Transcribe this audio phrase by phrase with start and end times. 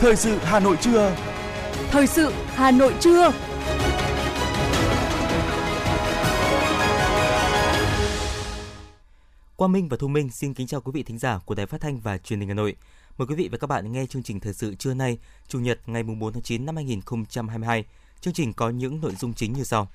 [0.00, 1.16] Thời sự Hà Nội trưa.
[1.90, 3.32] Thời sự Hà Nội trưa.
[9.56, 11.80] Quang Minh và Thu Minh xin kính chào quý vị thính giả của Đài Phát
[11.80, 12.76] thanh và Truyền hình Hà Nội.
[13.18, 15.18] Mời quý vị và các bạn nghe chương trình thời sự trưa nay,
[15.48, 17.84] Chủ nhật ngày 4 tháng 9 năm 2022.
[18.20, 19.88] Chương trình có những nội dung chính như sau.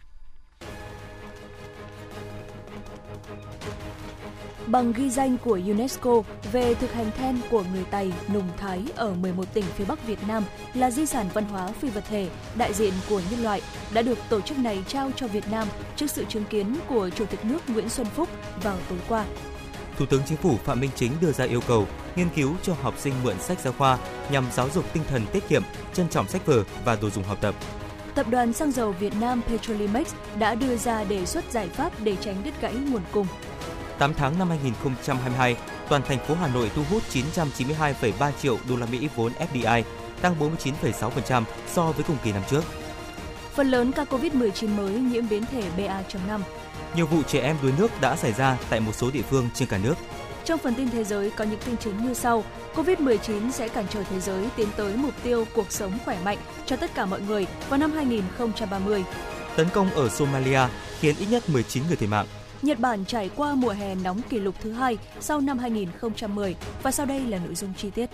[4.68, 9.14] Bằng ghi danh của UNESCO về thực hành then của người Tày, Nùng Thái ở
[9.14, 10.44] 11 tỉnh phía Bắc Việt Nam
[10.74, 13.62] là di sản văn hóa phi vật thể đại diện của nhân loại
[13.94, 17.26] đã được tổ chức này trao cho Việt Nam trước sự chứng kiến của Chủ
[17.26, 18.30] tịch nước Nguyễn Xuân Phúc
[18.64, 19.26] vào tối qua.
[19.98, 22.94] Thủ tướng Chính phủ Phạm Minh Chính đưa ra yêu cầu nghiên cứu cho học
[22.98, 23.98] sinh mượn sách giáo khoa
[24.32, 25.64] nhằm giáo dục tinh thần tiết kiệm,
[25.94, 27.56] trân trọng sách vở và đồ dùng học tập.
[28.16, 32.16] Tập đoàn xăng dầu Việt Nam Petrolimex đã đưa ra đề xuất giải pháp để
[32.22, 33.28] tránh đứt gãy nguồn cung.
[34.00, 35.56] 8 tháng năm 2022,
[35.90, 39.84] toàn thành phố Hà Nội thu hút 992,3 triệu đô la Mỹ vốn FDI,
[40.22, 42.64] tăng 49,6% so với cùng kỳ năm trước.
[43.56, 46.40] Phần lớn ca COVID-19 mới nhiễm biến thể BA.5.
[46.96, 49.68] Nhiều vụ trẻ em đuối nước đã xảy ra tại một số địa phương trên
[49.68, 49.96] cả nước.
[50.46, 52.44] Trong phần tin thế giới có những tin chính như sau.
[52.76, 56.76] COVID-19 sẽ cản trở thế giới tiến tới mục tiêu cuộc sống khỏe mạnh cho
[56.76, 59.04] tất cả mọi người vào năm 2030.
[59.56, 60.62] Tấn công ở Somalia
[61.00, 62.26] khiến ít nhất 19 người thiệt mạng.
[62.66, 66.92] Nhật Bản trải qua mùa hè nóng kỷ lục thứ hai sau năm 2010 và
[66.92, 68.10] sau đây là nội dung chi tiết.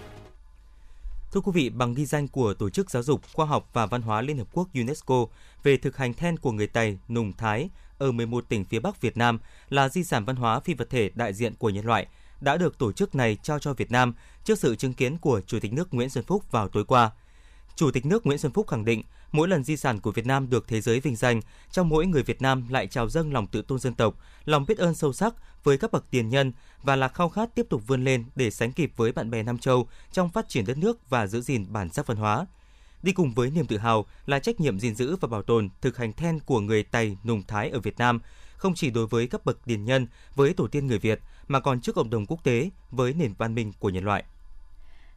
[1.31, 4.02] Thưa quý vị, bằng ghi danh của Tổ chức Giáo dục, Khoa học và Văn
[4.02, 5.25] hóa Liên Hợp Quốc UNESCO
[5.63, 9.17] về thực hành then của người Tày, Nùng Thái ở 11 tỉnh phía Bắc Việt
[9.17, 12.07] Nam là di sản văn hóa phi vật thể đại diện của nhân loại,
[12.41, 14.13] đã được tổ chức này trao cho Việt Nam
[14.44, 17.11] trước sự chứng kiến của Chủ tịch nước Nguyễn Xuân Phúc vào tối qua.
[17.75, 20.49] Chủ tịch nước Nguyễn Xuân Phúc khẳng định, mỗi lần di sản của Việt Nam
[20.49, 23.61] được thế giới vinh danh, trong mỗi người Việt Nam lại trào dâng lòng tự
[23.61, 24.15] tôn dân tộc,
[24.45, 27.65] lòng biết ơn sâu sắc với các bậc tiền nhân và là khao khát tiếp
[27.69, 30.77] tục vươn lên để sánh kịp với bạn bè Nam Châu trong phát triển đất
[30.77, 32.45] nước và giữ gìn bản sắc văn hóa.
[33.03, 35.97] Đi cùng với niềm tự hào là trách nhiệm gìn giữ và bảo tồn thực
[35.97, 38.19] hành then của người Tày, Nùng Thái ở Việt Nam,
[38.57, 41.81] không chỉ đối với các bậc tiền nhân, với tổ tiên người Việt, mà còn
[41.81, 44.23] trước cộng đồng quốc tế, với nền văn minh của nhân loại.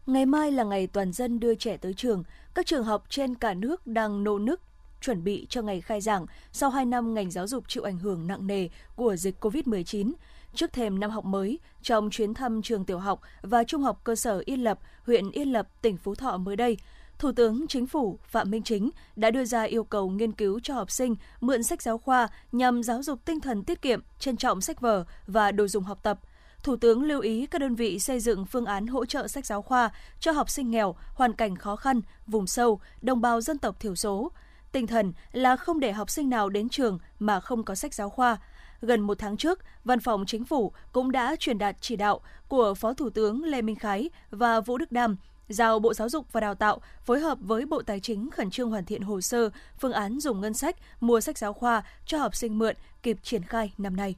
[0.06, 2.25] Ngày mai là ngày toàn dân đưa trẻ tới trường.
[2.54, 4.60] Các trường học trên cả nước đang nô nức
[5.00, 8.26] chuẩn bị cho ngày khai giảng sau 2 năm ngành giáo dục chịu ảnh hưởng
[8.26, 10.12] nặng nề của dịch COVID-19.
[10.54, 14.16] Trước thềm năm học mới, trong chuyến thăm trường tiểu học và trung học cơ
[14.16, 16.76] sở Yên Lập, huyện Yên Lập, tỉnh Phú Thọ mới đây,
[17.19, 20.75] Thủ tướng Chính phủ Phạm Minh Chính đã đưa ra yêu cầu nghiên cứu cho
[20.75, 24.60] học sinh mượn sách giáo khoa nhằm giáo dục tinh thần tiết kiệm, trân trọng
[24.60, 26.19] sách vở và đồ dùng học tập–
[26.65, 29.63] Thủ tướng lưu ý các đơn vị xây dựng phương án hỗ trợ sách giáo
[29.63, 33.81] khoa cho học sinh nghèo, hoàn cảnh khó khăn, vùng sâu, đồng bào dân tộc
[33.81, 34.31] thiểu số.
[34.73, 38.11] Tinh thần là không để học sinh nào đến trường mà không có sách giáo
[38.11, 38.37] khoa.
[38.81, 42.75] Gần một tháng trước, Văn phòng Chính phủ cũng đã truyền đạt chỉ đạo của
[42.75, 45.17] Phó Thủ tướng Lê Minh Khái và Vũ Đức Đam
[45.49, 48.71] giao Bộ Giáo dục và Đào tạo phối hợp với Bộ Tài chính khẩn trương
[48.71, 52.35] hoàn thiện hồ sơ, phương án dùng ngân sách mua sách giáo khoa cho học
[52.35, 54.15] sinh mượn kịp triển khai năm nay.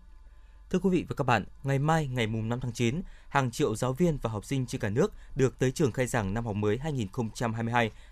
[0.71, 3.77] Thưa quý vị và các bạn, ngày mai ngày mùng 5 tháng 9, hàng triệu
[3.77, 6.56] giáo viên và học sinh trên cả nước được tới trường khai giảng năm học
[6.56, 6.78] mới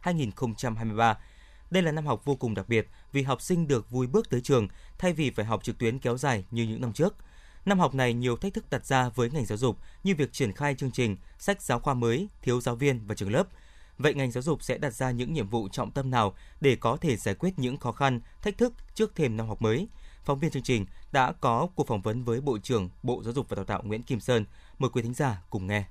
[0.02, 1.14] 2022-2023.
[1.70, 4.40] Đây là năm học vô cùng đặc biệt vì học sinh được vui bước tới
[4.40, 7.14] trường thay vì phải học trực tuyến kéo dài như những năm trước.
[7.64, 10.52] Năm học này nhiều thách thức đặt ra với ngành giáo dục như việc triển
[10.52, 13.48] khai chương trình, sách giáo khoa mới, thiếu giáo viên và trường lớp.
[13.98, 16.96] Vậy ngành giáo dục sẽ đặt ra những nhiệm vụ trọng tâm nào để có
[16.96, 19.88] thể giải quyết những khó khăn, thách thức trước thềm năm học mới?
[20.24, 23.48] Phóng viên chương trình đã có cuộc phỏng vấn với Bộ trưởng Bộ Giáo dục
[23.48, 24.44] và Đào tạo Nguyễn Kim Sơn.
[24.78, 25.84] Mời quý thính giả cùng nghe.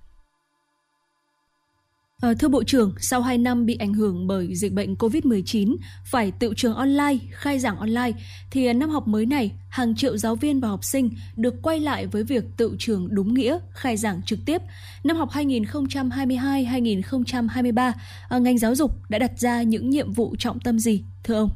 [2.23, 6.31] À, thưa Bộ trưởng, sau 2 năm bị ảnh hưởng bởi dịch bệnh COVID-19, phải
[6.31, 8.11] tự trường online, khai giảng online,
[8.51, 12.07] thì năm học mới này, hàng triệu giáo viên và học sinh được quay lại
[12.07, 14.61] với việc tự trường đúng nghĩa, khai giảng trực tiếp.
[15.03, 17.93] Năm học 2022-2023,
[18.29, 21.49] ờ, ngành giáo dục đã đặt ra những nhiệm vụ trọng tâm gì, thưa ông?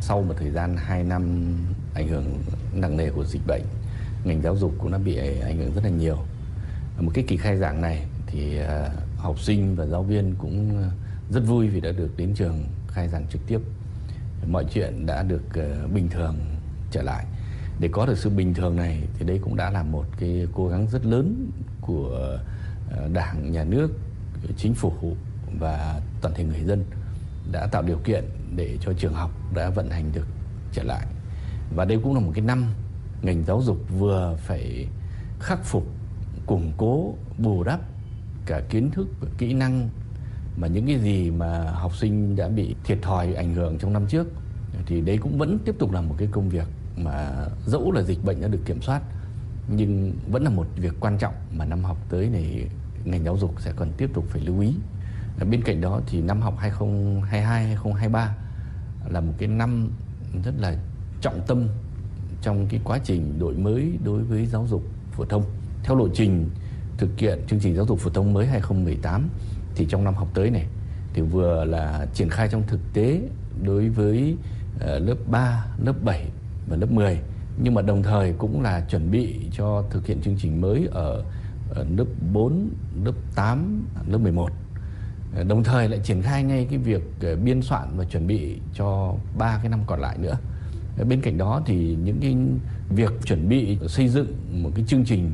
[0.00, 1.54] Sau một thời gian 2 năm
[1.94, 2.42] ảnh hưởng
[2.74, 3.62] nặng nề của dịch bệnh,
[4.24, 6.18] ngành giáo dục cũng đã bị ảnh hưởng rất là nhiều.
[7.00, 10.84] Một cái kỳ khai giảng này thì à, học sinh và giáo viên cũng
[11.30, 13.58] rất vui vì đã được đến trường khai giảng trực tiếp.
[14.46, 16.36] Mọi chuyện đã được à, bình thường
[16.90, 17.24] trở lại.
[17.80, 20.68] Để có được sự bình thường này thì đây cũng đã là một cái cố
[20.68, 22.38] gắng rất lớn của
[22.90, 23.90] à, Đảng, Nhà nước,
[24.56, 24.92] Chính phủ
[25.58, 26.84] và toàn thể người dân
[27.52, 28.24] đã tạo điều kiện
[28.56, 30.26] để cho trường học đã vận hành được
[30.72, 31.06] trở lại.
[31.74, 32.64] Và đây cũng là một cái năm
[33.22, 34.86] ngành giáo dục vừa phải
[35.40, 35.86] khắc phục,
[36.46, 37.80] củng cố, bù đắp
[38.46, 39.88] cả kiến thức và kỹ năng
[40.56, 44.06] mà những cái gì mà học sinh đã bị thiệt thòi ảnh hưởng trong năm
[44.06, 44.26] trước
[44.86, 46.66] thì đấy cũng vẫn tiếp tục là một cái công việc
[46.96, 49.02] mà dẫu là dịch bệnh đã được kiểm soát
[49.68, 52.68] nhưng vẫn là một việc quan trọng mà năm học tới này
[53.04, 54.74] ngành giáo dục sẽ còn tiếp tục phải lưu ý
[55.38, 58.36] Ờ, bên cạnh đó thì năm học 2022 2023
[59.10, 59.90] là một cái năm
[60.44, 60.76] rất là
[61.20, 61.68] trọng tâm
[62.42, 64.82] trong cái quá trình đổi mới đối với giáo dục
[65.12, 65.44] phổ thông.
[65.82, 66.50] Theo lộ trình
[66.98, 69.28] thực hiện chương trình giáo dục phổ thông mới 2018
[69.74, 70.66] thì trong năm học tới này
[71.14, 73.20] thì vừa là triển khai trong thực tế
[73.62, 74.36] đối với
[74.80, 76.28] ờ, lớp 3, lớp 7
[76.68, 77.20] và lớp 10
[77.62, 81.24] nhưng mà đồng thời cũng là chuẩn bị cho thực hiện chương trình mới ở,
[81.70, 82.70] ở lớp 4,
[83.04, 84.50] lớp 8, lớp 11.
[85.36, 88.58] Ờ, đồng thời lại triển khai ngay cái việc ờ, biên soạn và chuẩn bị
[88.74, 90.38] cho ba cái năm còn lại nữa.
[91.08, 92.36] Bên cạnh đó thì những cái
[92.96, 94.26] việc chuẩn bị xây dựng
[94.62, 95.30] một cái chương trình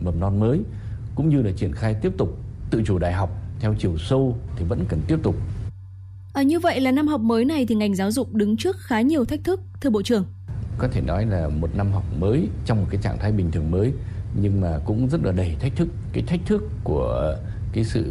[0.00, 0.60] mầm non mới
[1.14, 2.38] cũng như là triển khai tiếp tục
[2.70, 3.30] tự chủ đại học
[3.60, 5.36] theo chiều sâu thì vẫn cần tiếp tục.
[6.32, 9.00] À, như vậy là năm học mới này thì ngành giáo dục đứng trước khá
[9.00, 10.24] nhiều thách thức, thưa Bộ trưởng.
[10.78, 13.70] Có thể nói là một năm học mới trong một cái trạng thái bình thường
[13.70, 13.92] mới
[14.34, 15.88] nhưng mà cũng rất là đầy thách thức.
[16.12, 17.36] Cái thách thức của
[17.72, 18.04] cái sự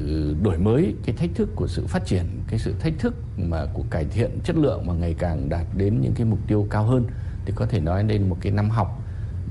[0.43, 3.83] đổi mới, cái thách thức của sự phát triển, cái sự thách thức mà của
[3.89, 7.05] cải thiện chất lượng mà ngày càng đạt đến những cái mục tiêu cao hơn
[7.45, 9.01] thì có thể nói đây là một cái năm học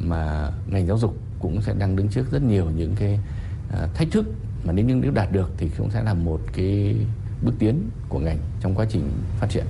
[0.01, 3.19] mà ngành giáo dục cũng sẽ đang đứng trước rất nhiều những cái
[3.73, 4.27] à, thách thức
[4.65, 6.97] mà nếu như nếu đạt được thì cũng sẽ là một cái
[7.43, 9.11] bước tiến của ngành trong quá trình
[9.41, 9.65] phát triển.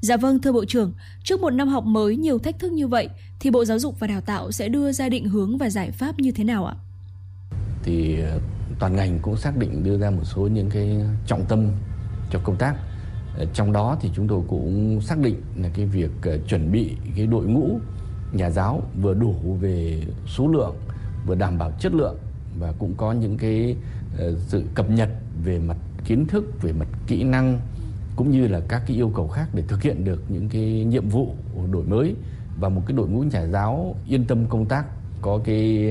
[0.00, 0.92] Dạ vâng thưa Bộ trưởng,
[1.24, 3.08] trước một năm học mới nhiều thách thức như vậy
[3.40, 6.18] thì Bộ Giáo dục và Đào tạo sẽ đưa ra định hướng và giải pháp
[6.18, 6.74] như thế nào ạ?
[7.82, 8.18] Thì
[8.78, 11.68] toàn ngành cũng xác định đưa ra một số những cái trọng tâm
[12.30, 12.74] cho công tác.
[13.38, 16.96] Ờ, trong đó thì chúng tôi cũng xác định là cái việc ờ, chuẩn bị
[17.16, 17.80] cái đội ngũ,
[18.32, 20.76] nhà giáo vừa đủ về số lượng,
[21.26, 22.16] vừa đảm bảo chất lượng
[22.58, 23.76] và cũng có những cái
[24.18, 25.08] ờ, sự cập nhật
[25.44, 27.60] về mặt kiến thức, về mặt kỹ năng
[28.16, 31.08] cũng như là các cái yêu cầu khác để thực hiện được những cái nhiệm
[31.08, 31.34] vụ
[31.72, 32.14] đổi mới
[32.60, 34.84] và một cái đội ngũ nhà giáo yên tâm công tác,
[35.22, 35.88] có cái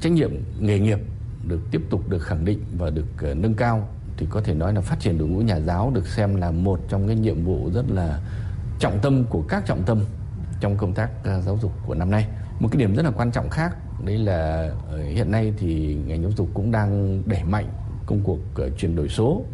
[0.00, 0.30] trách nhiệm
[0.60, 0.98] nghề nghiệp
[1.48, 4.74] được tiếp tục được khẳng định và được ờ, nâng cao thì có thể nói
[4.74, 7.70] là phát triển đội ngũ nhà giáo được xem là một trong cái nhiệm vụ
[7.74, 8.20] rất là
[8.78, 10.00] trọng tâm của các trọng tâm
[10.60, 12.26] trong công tác ờ, giáo dục của năm nay.
[12.60, 16.22] Một cái điểm rất là quan trọng khác đấy là ờ, hiện nay thì ngành
[16.22, 17.68] giáo dục cũng đang đẩy mạnh
[18.06, 18.38] công cuộc
[18.78, 19.44] chuyển đổi số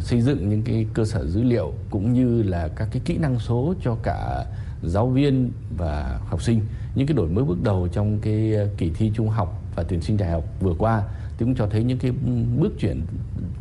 [0.00, 3.38] xây dựng những cái cơ sở dữ liệu cũng như là các cái kỹ năng
[3.38, 4.44] số cho cả
[4.82, 6.60] giáo viên và học sinh
[6.94, 10.16] những cái đổi mới bước đầu trong cái kỳ thi trung học và tuyển sinh
[10.16, 11.02] đại học vừa qua
[11.38, 12.12] thì cũng cho thấy những cái
[12.58, 13.02] bước chuyển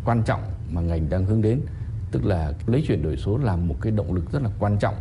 [0.05, 0.41] quan trọng
[0.71, 1.61] mà ngành đang hướng đến
[2.11, 4.95] tức là lấy chuyển đổi số làm một cái động lực rất là quan trọng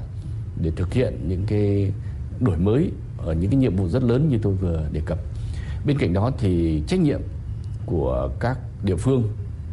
[0.60, 1.92] để thực hiện những cái
[2.40, 5.18] đổi mới ở những cái nhiệm vụ rất lớn như tôi vừa đề cập.
[5.86, 7.20] Bên cạnh đó thì trách nhiệm
[7.86, 9.22] của các địa phương,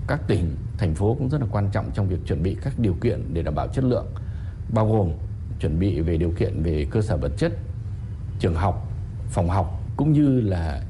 [0.07, 2.93] các tỉnh, thành phố cũng rất là quan trọng trong việc chuẩn bị các điều
[2.93, 4.05] kiện để đảm bảo chất lượng,
[4.73, 5.11] bao gồm
[5.59, 7.53] chuẩn bị về điều kiện về cơ sở vật chất,
[8.39, 8.89] trường học,
[9.29, 10.83] phòng học cũng như là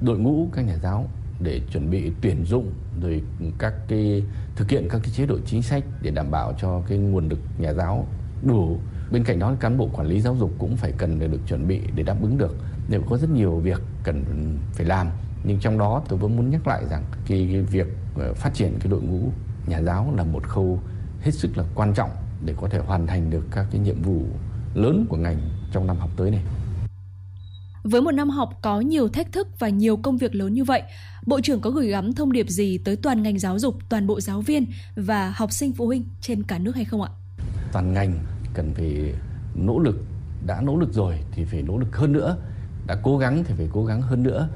[0.00, 1.08] đội ngũ các nhà giáo
[1.40, 2.72] để chuẩn bị tuyển dụng
[3.02, 3.22] rồi
[3.58, 4.22] các cái
[4.56, 7.38] thực hiện các cái chế độ chính sách để đảm bảo cho cái nguồn lực
[7.58, 8.06] nhà giáo
[8.42, 8.78] đủ.
[9.10, 11.80] Bên cạnh đó cán bộ quản lý giáo dục cũng phải cần được chuẩn bị
[11.94, 12.56] để đáp ứng được.
[12.88, 14.24] Nếu có rất nhiều việc cần
[14.72, 15.08] phải làm.
[15.44, 17.86] Nhưng trong đó tôi vẫn muốn nhắc lại rằng cái, cái việc
[18.18, 19.30] ờ, phát triển cái đội ngũ
[19.66, 20.80] nhà giáo là một khâu
[21.20, 22.10] hết sức là quan trọng
[22.44, 24.22] để có thể hoàn thành được các cái nhiệm vụ
[24.74, 25.38] lớn của ngành
[25.72, 26.42] trong năm học tới này.
[27.90, 30.82] Với một năm học có nhiều thách thức và nhiều công việc lớn như vậy,
[31.26, 34.20] Bộ trưởng có gửi gắm thông điệp gì tới toàn ngành giáo dục, toàn bộ
[34.20, 34.66] giáo viên
[34.96, 37.10] và học sinh phụ huynh trên cả nước hay không ạ?
[37.72, 38.18] Toàn ngành
[38.54, 39.14] cần phải
[39.54, 39.96] nỗ lực
[40.46, 42.36] đã nỗ lực rồi thì phải nỗ lực hơn nữa
[42.86, 44.48] đã cố gắng thì phải cố gắng hơn nữa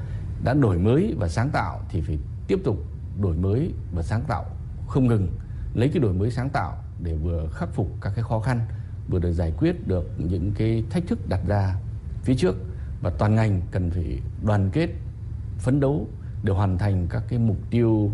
[0.43, 2.77] đã đổi mới và sáng tạo thì phải tiếp tục
[3.21, 4.45] đổi mới và sáng tạo
[4.87, 5.27] không ngừng
[5.73, 8.59] lấy cái đổi mới sáng tạo để vừa khắc phục các cái khó khăn
[9.09, 11.75] vừa được giải quyết được những cái thách thức đặt ra
[12.23, 12.55] phía trước
[13.03, 14.89] và toàn ngành cần phải đoàn kết
[15.57, 16.07] phấn đấu
[16.43, 18.11] để hoàn thành các cái mục tiêu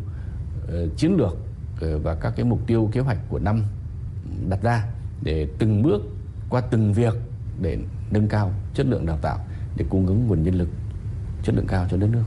[0.63, 1.37] uh, chiến lược
[1.73, 3.63] uh, và các cái mục tiêu kế hoạch của năm
[4.49, 4.85] đặt ra
[5.21, 6.01] để từng bước
[6.49, 7.13] qua từng việc
[7.61, 7.77] để
[8.11, 9.39] nâng cao chất lượng đào tạo
[9.77, 10.69] để cung ứng nguồn nhân lực
[11.43, 12.23] chất lượng cao cho đất nước.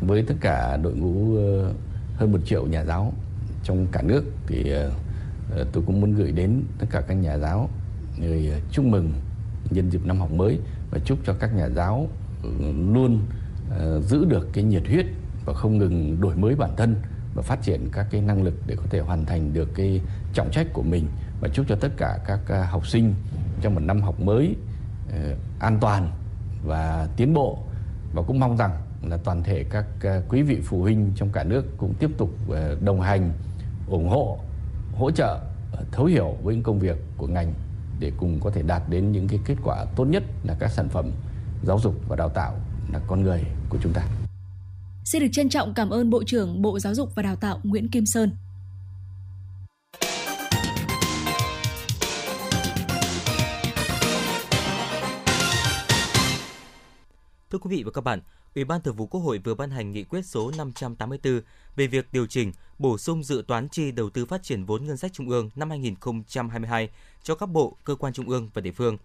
[0.00, 1.72] Với tất cả đội ngũ ờ,
[2.16, 3.12] hơn một triệu nhà giáo
[3.62, 4.72] trong cả nước thì
[5.72, 7.68] tôi cũng muốn gửi đến tất cả các nhà giáo
[8.18, 9.12] người chúc mừng
[9.70, 10.58] nhân dịp năm học mới
[10.90, 12.08] và chúc cho các nhà giáo
[12.42, 12.50] ừ,
[12.92, 13.20] luôn
[13.70, 15.06] ờ, giữ được cái nhiệt huyết
[15.44, 16.96] và không ngừng đổi mới bản thân
[17.34, 20.00] và phát triển các cái năng lực để có thể hoàn thành được cái
[20.34, 21.06] trọng trách của mình.
[21.40, 23.14] Và chúc cho tất cả các ờ, học sinh
[23.60, 24.56] trong một năm học mới
[25.12, 26.12] ờ, an toàn
[26.64, 27.58] và tiến bộ.
[28.12, 29.84] Và cũng mong rằng là toàn thể các
[30.28, 32.30] quý vị phụ huynh trong cả nước cũng tiếp tục
[32.80, 33.32] đồng hành,
[33.86, 34.38] ủng hộ,
[34.94, 35.40] hỗ trợ
[35.92, 37.54] thấu hiểu với những công việc của ngành
[37.98, 40.88] để cùng có thể đạt đến những cái kết quả tốt nhất là các sản
[40.88, 41.10] phẩm
[41.62, 42.60] giáo dục và đào tạo
[42.92, 44.02] là con người của chúng ta.
[45.04, 47.88] Xin được trân trọng cảm ơn Bộ trưởng Bộ Giáo dục và Đào tạo Nguyễn
[47.88, 48.30] Kim Sơn.
[57.50, 58.20] Thưa quý vị và các bạn,
[58.58, 61.40] Ủy ban Thường vụ Quốc hội vừa ban hành nghị quyết số 584
[61.76, 64.96] về việc điều chỉnh, bổ sung dự toán chi đầu tư phát triển vốn ngân
[64.96, 66.88] sách trung ương năm 2022
[67.22, 68.98] cho các bộ, cơ quan trung ương và địa phương.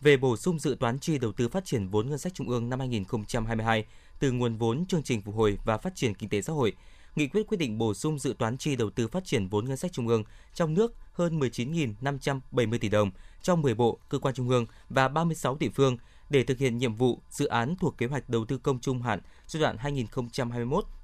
[0.00, 2.70] Về bổ sung dự toán chi đầu tư phát triển vốn ngân sách trung ương
[2.70, 3.84] năm 2022
[4.20, 6.72] từ nguồn vốn chương trình phục hồi và phát triển kinh tế xã hội,
[7.16, 9.76] nghị quyết quyết định bổ sung dự toán chi đầu tư phát triển vốn ngân
[9.76, 13.10] sách trung ương trong nước hơn 19.570 tỷ đồng
[13.42, 15.96] cho 10 bộ, cơ quan trung ương và 36 địa phương
[16.34, 19.20] để thực hiện nhiệm vụ dự án thuộc kế hoạch đầu tư công trung hạn
[19.46, 19.76] giai đoạn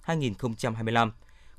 [0.07, 1.11] 2021-2025.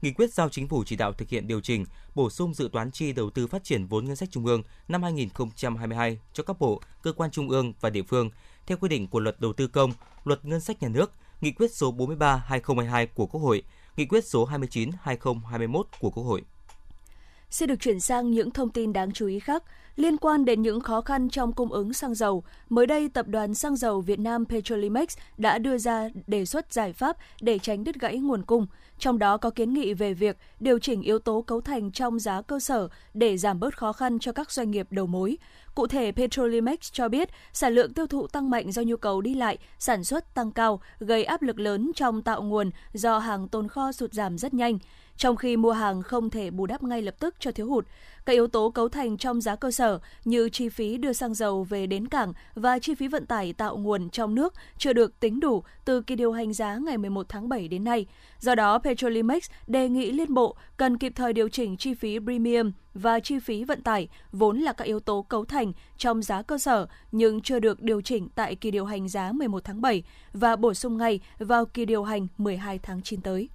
[0.02, 1.86] Nghị quyết giao chính phủ chỉ đạo thực hiện điều chỉnh,
[2.16, 5.04] bổ sung dự toán chi đầu tư phát triển vốn ngân sách trung ương năm
[5.04, 8.30] 2022 cho các bộ, cơ quan trung ương và địa phương
[8.68, 9.92] theo quy định của Luật Đầu tư công,
[10.24, 11.12] Luật Ngân sách nhà nước,
[11.42, 13.64] Nghị quyết số 43/2022 của Quốc hội,
[13.98, 16.44] Nghị quyết số 29/2021 của Quốc hội.
[17.52, 19.64] Xin được chuyển sang những thông tin đáng chú ý khác.
[19.96, 23.54] Liên quan đến những khó khăn trong cung ứng xăng dầu, mới đây Tập đoàn
[23.54, 27.96] Xăng dầu Việt Nam Petrolimex đã đưa ra đề xuất giải pháp để tránh đứt
[27.96, 28.68] gãy nguồn cung.
[29.00, 32.42] Trong đó có kiến nghị về việc điều chỉnh yếu tố cấu thành trong giá
[32.42, 35.38] cơ sở để giảm bớt khó khăn cho các doanh nghiệp đầu mối.
[35.76, 39.34] Cụ thể, Petrolimex cho biết sản lượng tiêu thụ tăng mạnh do nhu cầu đi
[39.34, 43.68] lại, sản xuất tăng cao, gây áp lực lớn trong tạo nguồn do hàng tồn
[43.68, 44.80] kho sụt giảm rất nhanh
[45.22, 47.86] trong khi mua hàng không thể bù đắp ngay lập tức cho thiếu hụt.
[48.26, 51.64] Các yếu tố cấu thành trong giá cơ sở như chi phí đưa xăng dầu
[51.64, 55.40] về đến cảng và chi phí vận tải tạo nguồn trong nước chưa được tính
[55.40, 58.06] đủ từ kỳ điều hành giá ngày 11 tháng 7 đến nay.
[58.40, 62.72] Do đó, Petrolimex đề nghị Liên Bộ cần kịp thời điều chỉnh chi phí premium
[62.94, 66.58] và chi phí vận tải, vốn là các yếu tố cấu thành trong giá cơ
[66.58, 70.56] sở nhưng chưa được điều chỉnh tại kỳ điều hành giá 11 tháng 7 và
[70.56, 73.50] bổ sung ngay vào kỳ điều hành 12 tháng 9 tới.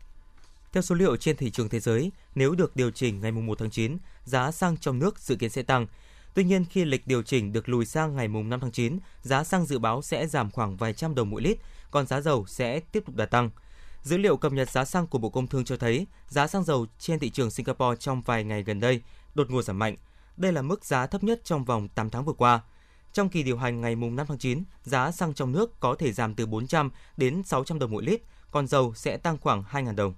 [0.72, 3.70] Theo số liệu trên thị trường thế giới, nếu được điều chỉnh ngày 1 tháng
[3.70, 5.86] 9, giá xăng trong nước dự kiến sẽ tăng.
[6.34, 9.66] Tuy nhiên, khi lịch điều chỉnh được lùi sang ngày 5 tháng 9, giá xăng
[9.66, 11.58] dự báo sẽ giảm khoảng vài trăm đồng mỗi lít,
[11.90, 13.50] còn giá dầu sẽ tiếp tục đà tăng.
[14.02, 16.86] Dữ liệu cập nhật giá xăng của Bộ Công Thương cho thấy, giá xăng dầu
[16.98, 19.02] trên thị trường Singapore trong vài ngày gần đây
[19.36, 19.96] đột ngột giảm mạnh.
[20.36, 22.60] Đây là mức giá thấp nhất trong vòng 8 tháng vừa qua.
[23.12, 26.34] Trong kỳ điều hành ngày 5 tháng 9, giá xăng trong nước có thể giảm
[26.34, 30.14] từ 400 đến 600 đồng mỗi lít, còn dầu sẽ tăng khoảng 2.000 đồng.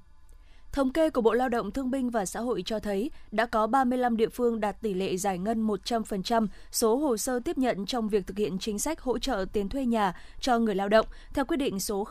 [0.72, 3.66] Thống kê của Bộ Lao động Thương binh và Xã hội cho thấy đã có
[3.66, 8.08] 35 địa phương đạt tỷ lệ giải ngân 100% số hồ sơ tiếp nhận trong
[8.08, 11.44] việc thực hiện chính sách hỗ trợ tiền thuê nhà cho người lao động theo
[11.44, 12.06] quyết định số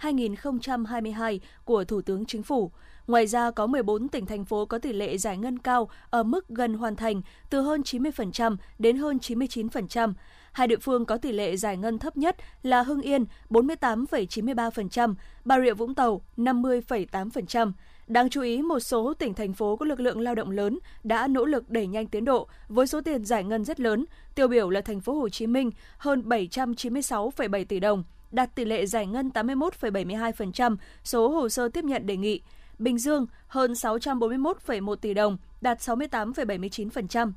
[0.00, 2.70] 08/2022 của Thủ tướng Chính phủ.
[3.06, 6.48] Ngoài ra, có 14 tỉnh thành phố có tỷ lệ giải ngân cao ở mức
[6.48, 10.12] gần hoàn thành, từ hơn 90% đến hơn 99%.
[10.52, 15.60] Hai địa phương có tỷ lệ giải ngân thấp nhất là Hưng Yên 48,93%, Bà
[15.60, 17.72] Rịa Vũng Tàu 50,8%.
[18.06, 21.26] Đáng chú ý, một số tỉnh thành phố có lực lượng lao động lớn đã
[21.26, 24.04] nỗ lực đẩy nhanh tiến độ với số tiền giải ngân rất lớn.
[24.34, 28.86] Tiêu biểu là thành phố Hồ Chí Minh hơn 796,7 tỷ đồng, đạt tỷ lệ
[28.86, 32.40] giải ngân 81,72% số hồ sơ tiếp nhận đề nghị.
[32.78, 37.32] Bình Dương hơn 641,1 tỷ đồng, đạt 68,79%.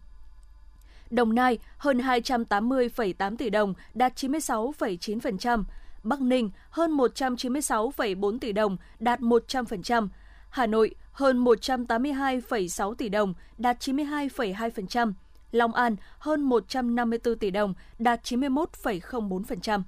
[1.09, 5.63] Đồng Nai hơn 280,8 tỷ đồng, đạt 96,9%.
[6.03, 10.07] Bắc Ninh hơn 196,4 tỷ đồng, đạt 100%.
[10.49, 15.13] Hà Nội hơn 182,6 tỷ đồng, đạt 92,2%.
[15.51, 19.81] Long An hơn 154 tỷ đồng, đạt 91,04%.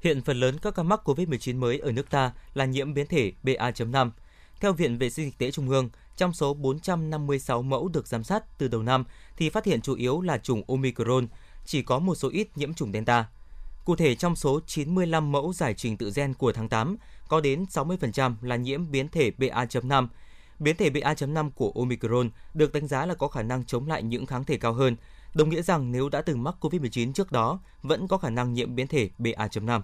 [0.00, 3.32] Hiện phần lớn các ca mắc COVID-19 mới ở nước ta là nhiễm biến thể
[3.42, 4.10] BA.5.
[4.60, 8.58] Theo Viện Vệ sinh Dịch tễ Trung ương, trong số 456 mẫu được giám sát
[8.58, 9.04] từ đầu năm
[9.36, 11.26] thì phát hiện chủ yếu là chủng Omicron,
[11.66, 13.26] chỉ có một số ít nhiễm chủng Delta.
[13.84, 16.96] Cụ thể trong số 95 mẫu giải trình tự gen của tháng 8,
[17.28, 20.08] có đến 60% là nhiễm biến thể BA.5.
[20.58, 24.26] Biến thể BA.5 của Omicron được đánh giá là có khả năng chống lại những
[24.26, 24.96] kháng thể cao hơn,
[25.34, 28.74] đồng nghĩa rằng nếu đã từng mắc COVID-19 trước đó, vẫn có khả năng nhiễm
[28.74, 29.80] biến thể BA.5.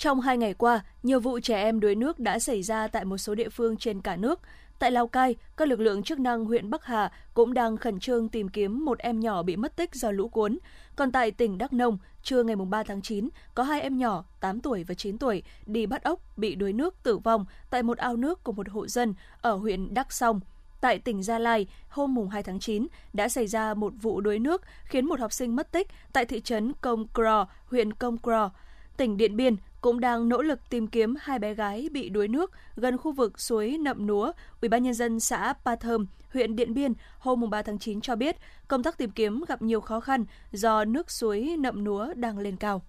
[0.00, 3.18] Trong hai ngày qua, nhiều vụ trẻ em đuối nước đã xảy ra tại một
[3.18, 4.40] số địa phương trên cả nước.
[4.78, 8.28] Tại Lào Cai, các lực lượng chức năng huyện Bắc Hà cũng đang khẩn trương
[8.28, 10.58] tìm kiếm một em nhỏ bị mất tích do lũ cuốn.
[10.96, 14.60] Còn tại tỉnh Đắk Nông, trưa ngày 3 tháng 9, có hai em nhỏ 8
[14.60, 18.16] tuổi và 9 tuổi đi bắt ốc bị đuối nước tử vong tại một ao
[18.16, 20.40] nước của một hộ dân ở huyện Đắk Song.
[20.80, 24.62] Tại tỉnh Gia Lai, hôm 2 tháng 9 đã xảy ra một vụ đuối nước
[24.84, 28.50] khiến một học sinh mất tích tại thị trấn Công Cro, huyện Công Cro.
[28.96, 32.50] Tỉnh Điện Biên cũng đang nỗ lực tìm kiếm hai bé gái bị đuối nước
[32.76, 34.32] gần khu vực suối Nậm Núa.
[34.60, 38.16] Ủy ban nhân dân xã Pa Thơm, huyện Điện Biên hôm 3 tháng 9 cho
[38.16, 38.36] biết
[38.68, 42.56] công tác tìm kiếm gặp nhiều khó khăn do nước suối Nậm Núa đang lên
[42.56, 42.82] cao.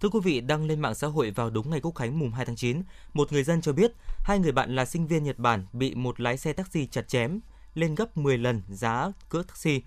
[0.00, 2.46] Thưa quý vị, đăng lên mạng xã hội vào đúng ngày Quốc khánh mùng 2
[2.46, 2.82] tháng 9,
[3.14, 6.20] một người dân cho biết hai người bạn là sinh viên Nhật Bản bị một
[6.20, 7.40] lái xe taxi chặt chém
[7.74, 9.82] lên gấp 10 lần giá cước taxi.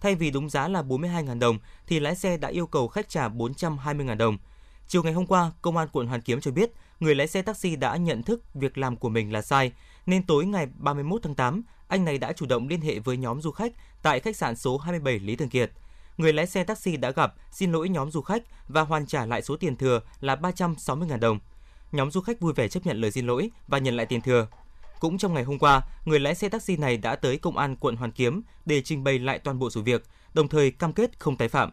[0.00, 3.28] Thay vì đúng giá là 42.000 đồng thì lái xe đã yêu cầu khách trả
[3.28, 4.38] 420.000 đồng.
[4.90, 6.70] Chiều ngày hôm qua, Công an quận Hoàn Kiếm cho biết,
[7.00, 9.72] người lái xe taxi đã nhận thức việc làm của mình là sai,
[10.06, 13.42] nên tối ngày 31 tháng 8, anh này đã chủ động liên hệ với nhóm
[13.42, 15.70] du khách tại khách sạn số 27 Lý Thường Kiệt.
[16.16, 19.42] Người lái xe taxi đã gặp, xin lỗi nhóm du khách và hoàn trả lại
[19.42, 21.38] số tiền thừa là 360.000 đồng.
[21.92, 24.46] Nhóm du khách vui vẻ chấp nhận lời xin lỗi và nhận lại tiền thừa.
[25.00, 27.96] Cũng trong ngày hôm qua, người lái xe taxi này đã tới công an quận
[27.96, 30.04] Hoàn Kiếm để trình bày lại toàn bộ sự việc,
[30.34, 31.72] đồng thời cam kết không tái phạm.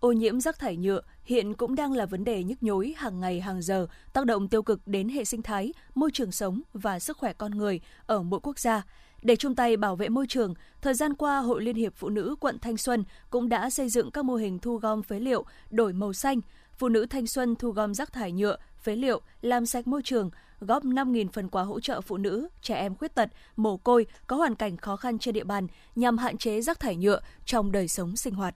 [0.00, 3.40] ô nhiễm rác thải nhựa hiện cũng đang là vấn đề nhức nhối hàng ngày
[3.40, 7.18] hàng giờ, tác động tiêu cực đến hệ sinh thái, môi trường sống và sức
[7.18, 8.82] khỏe con người ở mỗi quốc gia.
[9.22, 12.36] Để chung tay bảo vệ môi trường, thời gian qua Hội Liên hiệp Phụ nữ
[12.40, 15.92] quận Thanh Xuân cũng đã xây dựng các mô hình thu gom phế liệu đổi
[15.92, 16.40] màu xanh,
[16.78, 20.30] phụ nữ Thanh Xuân thu gom rác thải nhựa, phế liệu, làm sạch môi trường,
[20.60, 24.36] góp 5.000 phần quà hỗ trợ phụ nữ, trẻ em khuyết tật, mồ côi có
[24.36, 27.88] hoàn cảnh khó khăn trên địa bàn nhằm hạn chế rác thải nhựa trong đời
[27.88, 28.54] sống sinh hoạt.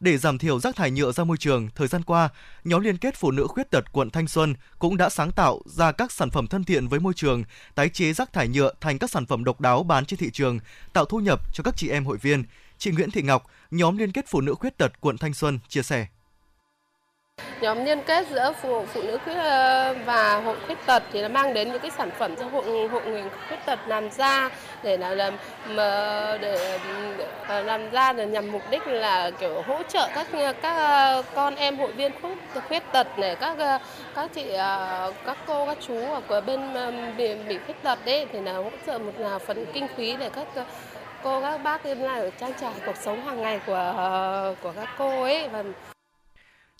[0.00, 2.28] Để giảm thiểu rác thải nhựa ra môi trường, thời gian qua,
[2.64, 5.92] nhóm liên kết phụ nữ khuyết tật quận Thanh Xuân cũng đã sáng tạo ra
[5.92, 9.10] các sản phẩm thân thiện với môi trường, tái chế rác thải nhựa thành các
[9.10, 10.58] sản phẩm độc đáo bán trên thị trường,
[10.92, 12.44] tạo thu nhập cho các chị em hội viên.
[12.78, 15.82] Chị Nguyễn Thị Ngọc, nhóm liên kết phụ nữ khuyết tật quận Thanh Xuân chia
[15.82, 16.06] sẻ.
[17.60, 21.28] Nhóm liên kết giữa phụ phụ nữ khuyết ờ, và hội khuyết tật thì nó
[21.28, 24.50] mang đến những cái sản phẩm cho hội hội người khuyết tật làm ra
[24.82, 26.78] để là làm mà để,
[27.48, 30.26] để làm ra để nhằm mục đích là kiểu hỗ trợ các
[30.62, 33.56] các ờ, con em hội viên khuyết khuyết tật này các
[34.14, 34.44] các chị
[35.26, 36.60] các cô các chú ở bên
[37.16, 40.30] bị, bị khuyết tật đấy thì là hỗ trợ một là phần kinh phí để
[40.34, 40.46] các
[41.22, 43.94] cô các bác em là trang trải cuộc sống hàng ngày của
[44.62, 45.48] của các cô ấy.
[45.48, 45.62] Và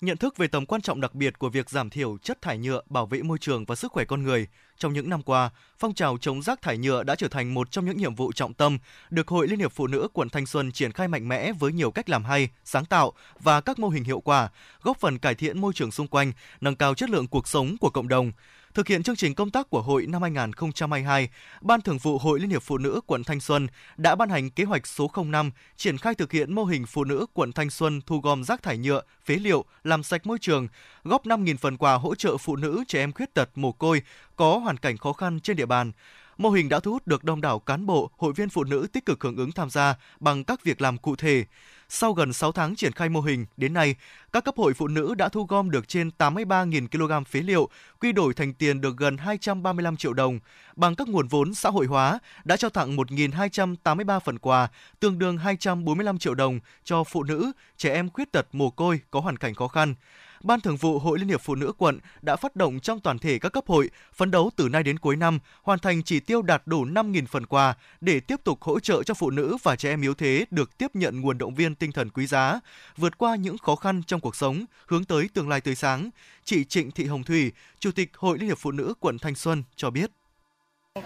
[0.01, 2.81] nhận thức về tầm quan trọng đặc biệt của việc giảm thiểu chất thải nhựa,
[2.89, 4.47] bảo vệ môi trường và sức khỏe con người.
[4.81, 7.85] Trong những năm qua, phong trào chống rác thải nhựa đã trở thành một trong
[7.85, 8.77] những nhiệm vụ trọng tâm
[9.09, 11.91] được Hội Liên hiệp Phụ nữ quận Thanh Xuân triển khai mạnh mẽ với nhiều
[11.91, 14.49] cách làm hay, sáng tạo và các mô hình hiệu quả,
[14.81, 17.89] góp phần cải thiện môi trường xung quanh, nâng cao chất lượng cuộc sống của
[17.89, 18.31] cộng đồng.
[18.73, 21.29] Thực hiện chương trình công tác của hội năm 2022,
[21.61, 23.67] Ban Thường vụ Hội Liên hiệp Phụ nữ quận Thanh Xuân
[23.97, 27.25] đã ban hành kế hoạch số 05 triển khai thực hiện mô hình phụ nữ
[27.33, 30.67] quận Thanh Xuân thu gom rác thải nhựa, phế liệu, làm sạch môi trường,
[31.03, 34.01] góp 5.000 phần quà hỗ trợ phụ nữ trẻ em khuyết tật mồ côi
[34.35, 35.91] có hoàn cảnh khó khăn trên địa bàn.
[36.37, 39.05] Mô hình đã thu hút được đông đảo cán bộ, hội viên phụ nữ tích
[39.05, 41.45] cực hưởng ứng tham gia bằng các việc làm cụ thể.
[41.89, 43.95] Sau gần 6 tháng triển khai mô hình, đến nay,
[44.33, 48.11] các cấp hội phụ nữ đã thu gom được trên 83.000 kg phế liệu, quy
[48.11, 50.39] đổi thành tiền được gần 235 triệu đồng.
[50.75, 54.67] Bằng các nguồn vốn xã hội hóa, đã trao tặng 1.283 phần quà,
[54.99, 59.19] tương đương 245 triệu đồng cho phụ nữ, trẻ em khuyết tật mồ côi có
[59.19, 59.95] hoàn cảnh khó khăn.
[60.43, 63.39] Ban Thường vụ Hội Liên hiệp Phụ nữ quận đã phát động trong toàn thể
[63.39, 66.61] các cấp hội phấn đấu từ nay đến cuối năm hoàn thành chỉ tiêu đạt
[66.65, 70.01] đủ 5.000 phần quà để tiếp tục hỗ trợ cho phụ nữ và trẻ em
[70.01, 72.59] yếu thế được tiếp nhận nguồn động viên tinh thần quý giá,
[72.97, 76.09] vượt qua những khó khăn trong cuộc sống, hướng tới tương lai tươi sáng.
[76.43, 79.63] Chị Trịnh Thị Hồng Thủy, Chủ tịch Hội Liên hiệp Phụ nữ quận Thanh Xuân
[79.75, 80.11] cho biết.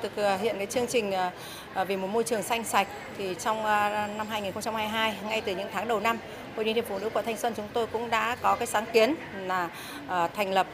[0.02, 1.32] Thực à, hiện cái chương trình à,
[1.74, 3.63] à, vì một môi trường xanh sạch thì trong
[4.17, 6.17] năm 2022 ngay từ những tháng đầu năm
[6.56, 8.86] Hội Liên hiệp Phụ nữ quận Thanh Xuân chúng tôi cũng đã có cái sáng
[8.93, 9.15] kiến
[9.48, 9.69] là
[10.36, 10.67] thành lập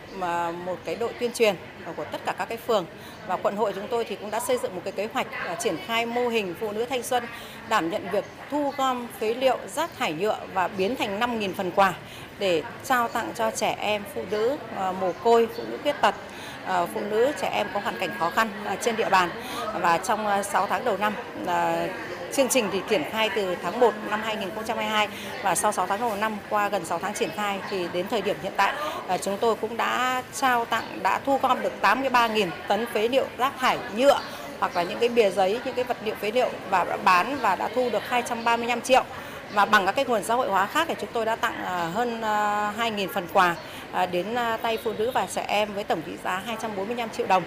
[0.65, 1.55] một cái đội tuyên truyền
[1.95, 2.85] của tất cả các cái phường.
[3.27, 5.27] Và quận hội chúng tôi thì cũng đã xây dựng một cái kế hoạch
[5.59, 7.23] triển khai mô hình phụ nữ Thanh Xuân
[7.69, 11.71] đảm nhận việc thu gom phế liệu rác thải nhựa và biến thành 5.000 phần
[11.71, 11.93] quà
[12.39, 14.57] để trao tặng cho trẻ em phụ nữ
[14.99, 16.15] mồ côi, phụ nữ khuyết tật.
[16.65, 18.49] Ờ, phụ nữ trẻ em có hoàn cảnh khó khăn
[18.81, 19.29] trên địa bàn.
[19.81, 21.13] Và trong ờ, 6 tháng đầu năm
[21.45, 21.87] ờ,
[22.33, 25.07] Chương trình thì triển khai từ tháng 1 năm 2022
[25.43, 28.21] và sau 6 tháng đầu năm qua gần 6 tháng triển khai thì đến thời
[28.21, 28.73] điểm hiện tại
[29.21, 33.53] chúng tôi cũng đã trao tặng đã thu gom được 83.000 tấn phế liệu rác
[33.59, 34.19] thải nhựa
[34.59, 37.37] hoặc là những cái bìa giấy, những cái vật liệu phế liệu và đã bán
[37.41, 39.03] và đã thu được 235 triệu.
[39.53, 42.21] Và bằng các cái nguồn xã hội hóa khác thì chúng tôi đã tặng hơn
[42.21, 43.55] 2.000 phần quà.
[43.91, 47.27] À, đến à, tay phụ nữ và trẻ em với tổng trị giá 245 triệu
[47.27, 47.43] đồng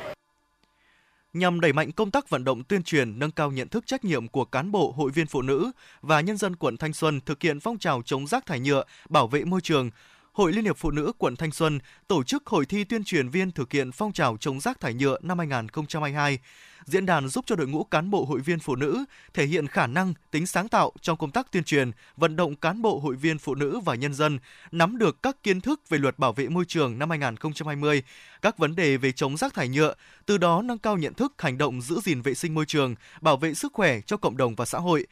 [1.34, 4.28] nhằm đẩy mạnh công tác vận động tuyên truyền, nâng cao nhận thức trách nhiệm
[4.28, 5.70] của cán bộ, hội viên phụ nữ
[6.02, 9.26] và nhân dân quận Thanh Xuân thực hiện phong trào chống rác thải nhựa, bảo
[9.26, 9.90] vệ môi trường.
[10.34, 13.50] Hội Liên hiệp Phụ nữ quận Thanh Xuân tổ chức hội thi tuyên truyền viên
[13.50, 16.38] thực hiện phong trào chống rác thải nhựa năm 2022.
[16.84, 19.86] Diễn đàn giúp cho đội ngũ cán bộ hội viên phụ nữ thể hiện khả
[19.86, 23.38] năng, tính sáng tạo trong công tác tuyên truyền, vận động cán bộ hội viên
[23.38, 24.38] phụ nữ và nhân dân
[24.72, 28.02] nắm được các kiến thức về luật bảo vệ môi trường năm 2020,
[28.42, 29.94] các vấn đề về chống rác thải nhựa,
[30.26, 33.36] từ đó nâng cao nhận thức hành động giữ gìn vệ sinh môi trường, bảo
[33.36, 35.06] vệ sức khỏe cho cộng đồng và xã hội.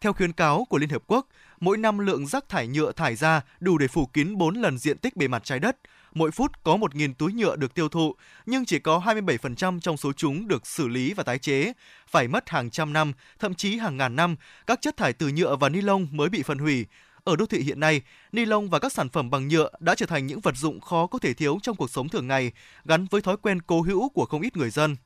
[0.00, 1.26] Theo khuyến cáo của Liên Hợp Quốc,
[1.60, 4.98] mỗi năm lượng rác thải nhựa thải ra đủ để phủ kín 4 lần diện
[4.98, 5.76] tích bề mặt trái đất.
[6.14, 8.14] Mỗi phút có 1.000 túi nhựa được tiêu thụ,
[8.46, 11.72] nhưng chỉ có 27% trong số chúng được xử lý và tái chế.
[12.08, 15.56] Phải mất hàng trăm năm, thậm chí hàng ngàn năm, các chất thải từ nhựa
[15.56, 16.86] và ni lông mới bị phân hủy.
[17.24, 20.06] Ở đô thị hiện nay, ni lông và các sản phẩm bằng nhựa đã trở
[20.06, 22.52] thành những vật dụng khó có thể thiếu trong cuộc sống thường ngày,
[22.84, 24.96] gắn với thói quen cố hữu của không ít người dân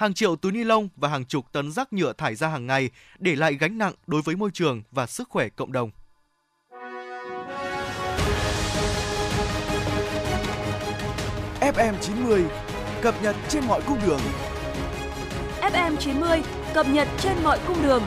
[0.00, 2.90] hàng triệu túi ni lông và hàng chục tấn rác nhựa thải ra hàng ngày,
[3.18, 5.90] để lại gánh nặng đối với môi trường và sức khỏe cộng đồng.
[11.74, 12.44] FM 90
[13.02, 14.20] cập nhật trên mọi cung đường.
[15.60, 16.42] FM 90
[16.74, 18.02] cập nhật trên mọi cung đường.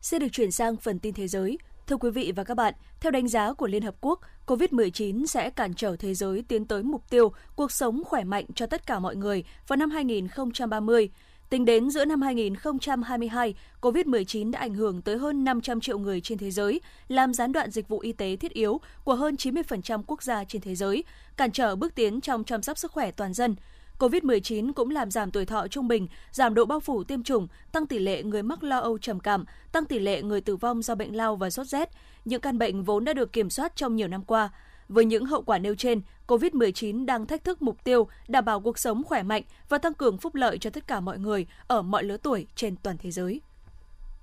[0.00, 1.58] Sẽ được chuyển sang phần tin thế giới.
[1.86, 5.50] Thưa quý vị và các bạn, theo đánh giá của Liên Hợp Quốc, COVID-19 sẽ
[5.50, 8.98] cản trở thế giới tiến tới mục tiêu cuộc sống khỏe mạnh cho tất cả
[8.98, 11.10] mọi người vào năm 2030.
[11.50, 16.38] Tính đến giữa năm 2022, COVID-19 đã ảnh hưởng tới hơn 500 triệu người trên
[16.38, 20.22] thế giới, làm gián đoạn dịch vụ y tế thiết yếu của hơn 90% quốc
[20.22, 21.04] gia trên thế giới,
[21.36, 23.56] cản trở bước tiến trong chăm sóc sức khỏe toàn dân.
[23.98, 27.86] COVID-19 cũng làm giảm tuổi thọ trung bình, giảm độ bao phủ tiêm chủng, tăng
[27.86, 30.94] tỷ lệ người mắc lo âu trầm cảm, tăng tỷ lệ người tử vong do
[30.94, 31.90] bệnh lao và sốt rét.
[32.24, 34.50] Những căn bệnh vốn đã được kiểm soát trong nhiều năm qua.
[34.88, 38.78] Với những hậu quả nêu trên, COVID-19 đang thách thức mục tiêu đảm bảo cuộc
[38.78, 42.04] sống khỏe mạnh và tăng cường phúc lợi cho tất cả mọi người ở mọi
[42.04, 43.40] lứa tuổi trên toàn thế giới.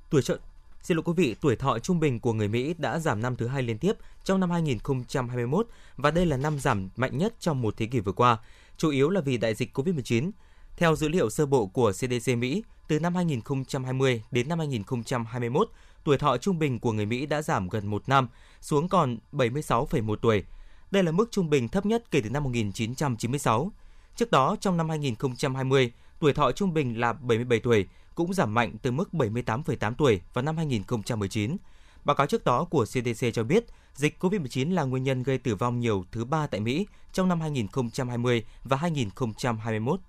[0.10, 0.38] Tuổi trợ
[0.84, 3.48] Xin lỗi quý vị, tuổi thọ trung bình của người Mỹ đã giảm năm thứ
[3.48, 7.78] hai liên tiếp trong năm 2021 và đây là năm giảm mạnh nhất trong một
[7.78, 8.38] thế kỷ vừa qua
[8.82, 10.32] chủ yếu là vì đại dịch COVID-19.
[10.78, 15.70] Theo dữ liệu sơ bộ của CDC Mỹ, từ năm 2020 đến năm 2021,
[16.04, 18.30] tuổi thọ trung bình của người Mỹ đã giảm gần một năm,
[18.62, 20.44] xuống còn 76,1 tuổi.
[20.92, 23.72] Đây là mức trung bình thấp nhất kể từ năm 1996.
[24.16, 28.76] Trước đó, trong năm 2020, tuổi thọ trung bình là 77 tuổi, cũng giảm mạnh
[28.82, 31.58] từ mức 78,8 tuổi vào năm 2019.
[32.06, 35.56] Báo cáo trước đó của CDC cho biết, dịch COVID-19 là nguyên nhân gây tử
[35.56, 40.00] vong nhiều thứ ba tại Mỹ trong năm 2020 và 2021.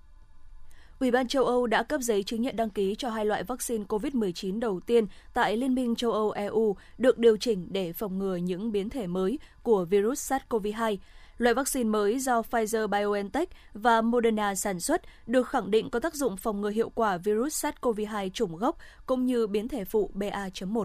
[0.99, 3.83] Ủy ban châu Âu đã cấp giấy chứng nhận đăng ký cho hai loại vaccine
[3.83, 8.35] COVID-19 đầu tiên tại Liên minh châu Âu EU được điều chỉnh để phòng ngừa
[8.35, 10.97] những biến thể mới của virus SARS-CoV-2.
[11.37, 16.37] Loại vaccine mới do Pfizer-BioNTech và Moderna sản xuất được khẳng định có tác dụng
[16.37, 20.83] phòng ngừa hiệu quả virus SARS-CoV-2 chủng gốc cũng như biến thể phụ BA.1.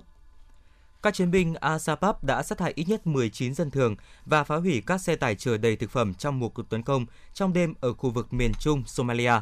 [1.03, 4.83] Các chiến binh Asapap đã sát hại ít nhất 19 dân thường và phá hủy
[4.87, 7.93] các xe tải chở đầy thực phẩm trong một cuộc tấn công trong đêm ở
[7.93, 9.33] khu vực miền trung Somalia.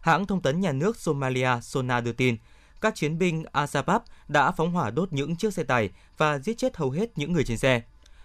[0.00, 2.36] Hãng thông tấn nhà nước Somalia Sona đưa tin,
[2.80, 6.76] các chiến binh Asapap đã phóng hỏa đốt những chiếc xe tải và giết chết
[6.76, 7.82] hầu hết những người trên xe.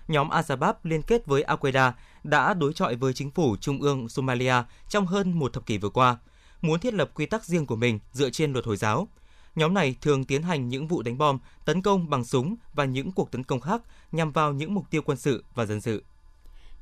[0.08, 1.91] Nhóm Asapap liên kết với Al-Qaeda
[2.24, 4.56] đã đối chọi với chính phủ trung ương Somalia
[4.89, 6.17] trong hơn một thập kỷ vừa qua,
[6.62, 9.08] muốn thiết lập quy tắc riêng của mình dựa trên luật Hồi giáo–
[9.56, 13.12] Nhóm này thường tiến hành những vụ đánh bom, tấn công bằng súng và những
[13.12, 16.04] cuộc tấn công khác nhằm vào những mục tiêu quân sự và dân sự.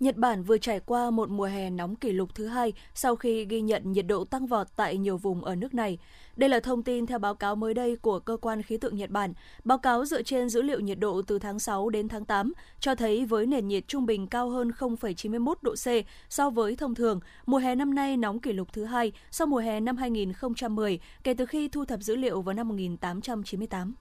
[0.02, 3.46] Nhật Bản vừa trải qua một mùa hè nóng kỷ lục thứ hai sau khi
[3.46, 5.98] ghi nhận nhiệt độ tăng vọt tại nhiều vùng ở nước này.
[6.36, 9.10] Đây là thông tin theo báo cáo mới đây của cơ quan khí tượng Nhật
[9.10, 9.34] Bản.
[9.64, 12.96] Báo cáo dựa trên dữ liệu nhiệt độ từ tháng 6 đến tháng 8 cho
[12.96, 15.88] thấy với nền nhiệt trung bình cao hơn 0,91 độ C
[16.30, 19.60] so với thông thường, mùa hè năm nay nóng kỷ lục thứ hai sau mùa
[19.60, 23.94] hè năm 2010 kể từ khi thu thập dữ liệu vào năm 1898.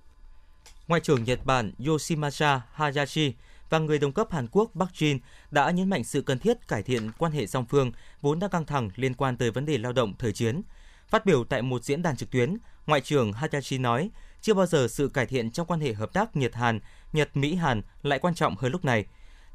[0.89, 3.33] Ngoại trưởng Nhật Bản Yoshimasa Hayashi
[3.71, 5.19] và người đồng cấp Hàn Quốc Park Jin
[5.51, 8.65] đã nhấn mạnh sự cần thiết cải thiện quan hệ song phương vốn đang căng
[8.65, 10.63] thẳng liên quan tới vấn đề lao động thời chiến.
[11.09, 12.57] Phát biểu tại một diễn đàn trực tuyến,
[12.87, 16.37] Ngoại trưởng Hayashi nói, chưa bao giờ sự cải thiện trong quan hệ hợp tác
[16.37, 16.81] Nhật-Hàn,
[17.13, 19.05] Nhật-Mỹ-Hàn lại quan trọng hơn lúc này.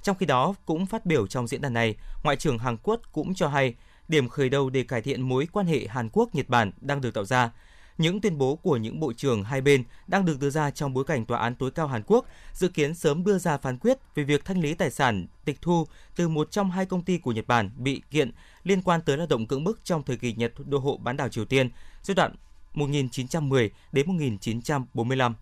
[0.03, 3.33] Trong khi đó, cũng phát biểu trong diễn đàn này, Ngoại trưởng Hàn Quốc cũng
[3.33, 3.75] cho hay
[4.07, 7.25] điểm khởi đầu để cải thiện mối quan hệ Hàn Quốc-Nhật Bản đang được tạo
[7.25, 7.51] ra–
[7.97, 11.03] những tuyên bố của những bộ trưởng hai bên đang được đưa ra trong bối
[11.03, 14.23] cảnh Tòa án tối cao Hàn Quốc dự kiến sớm đưa ra phán quyết về
[14.23, 17.47] việc thanh lý tài sản, tịch thu từ một trong hai công ty của Nhật
[17.47, 18.31] Bản bị kiện
[18.63, 21.29] liên quan tới lao động cưỡng bức trong thời kỳ Nhật đô hộ bán đảo
[21.29, 21.69] Triều Tiên
[22.03, 22.35] giai đoạn
[22.73, 25.35] 1910 đến 1945.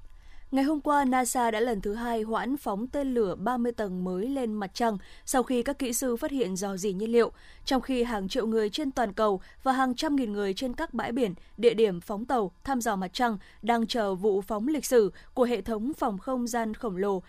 [0.54, 4.28] Ngày hôm qua, NASA đã lần thứ hai hoãn phóng tên lửa 30 tầng mới
[4.28, 7.32] lên mặt trăng sau khi các kỹ sư phát hiện dò dỉ nhiên liệu,
[7.66, 10.94] trong khi hàng triệu người trên toàn cầu và hàng trăm nghìn người trên các
[10.94, 14.86] bãi biển, địa điểm phóng tàu thăm dò mặt trăng đang chờ vụ phóng lịch
[14.86, 17.22] sử của hệ thống phòng không gian khổng lồ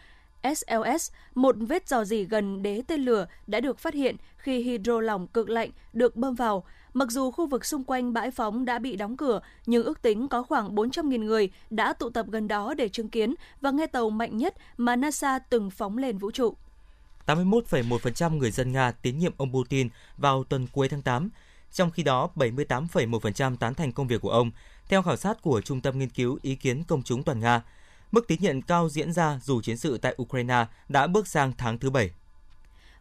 [0.54, 5.00] SLS, một vết dò dỉ gần đế tên lửa đã được phát hiện khi hydro
[5.00, 6.64] lỏng cực lạnh được bơm vào.
[6.94, 10.28] Mặc dù khu vực xung quanh bãi phóng đã bị đóng cửa, nhưng ước tính
[10.28, 14.10] có khoảng 400.000 người đã tụ tập gần đó để chứng kiến và nghe tàu
[14.10, 16.56] mạnh nhất mà NASA từng phóng lên vũ trụ.
[17.26, 21.30] 81,1% người dân Nga tín nhiệm ông Putin vào tuần cuối tháng 8,
[21.72, 24.50] trong khi đó 78,1% tán thành công việc của ông,
[24.88, 27.62] theo khảo sát của Trung tâm Nghiên cứu Ý kiến Công chúng Toàn Nga.
[28.12, 31.78] Mức tín nhiệm cao diễn ra dù chiến sự tại Ukraine đã bước sang tháng
[31.78, 32.10] thứ bảy.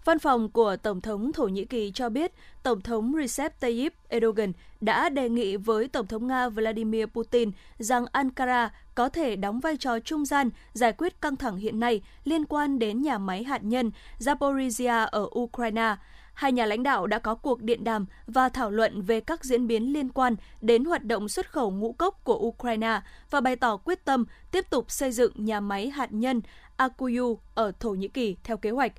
[0.06, 4.52] Văn phòng của Tổng thống Thổ Nhĩ Kỳ cho biết Tổng thống Recep Tayyip Erdogan
[4.82, 9.78] đã đề nghị với Tổng thống Nga Vladimir Putin rằng Ankara có thể đóng vai
[9.78, 13.64] trò trung gian giải quyết căng thẳng hiện nay liên quan đến nhà máy hạt
[13.64, 15.96] nhân Zaporizhia ở Ukraine.
[16.34, 19.68] Hai nhà lãnh đạo đã có cuộc điện đàm và thảo luận về các diễn
[19.68, 23.78] biến liên quan đến hoạt động xuất khẩu ngũ cốc của Ukraine và bày tỏ
[23.78, 26.42] quyết tâm tiếp tục xây dựng nhà máy hạt nhân
[26.78, 28.94] Akuyu ở Thổ Nhĩ Kỳ theo kế hoạch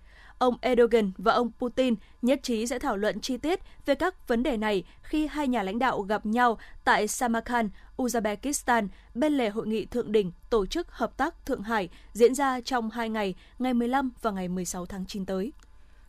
[0.45, 4.43] ông Erdogan và ông Putin nhất trí sẽ thảo luận chi tiết về các vấn
[4.43, 9.67] đề này khi hai nhà lãnh đạo gặp nhau tại Samarkand, Uzbekistan bên lề hội
[9.67, 13.75] nghị thượng đỉnh tổ chức hợp tác Thượng Hải diễn ra trong hai ngày, ngày
[13.75, 15.53] 15 và ngày 16 tháng 9 tới.